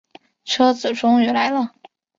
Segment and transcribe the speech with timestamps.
[0.45, 1.75] 车子终于来了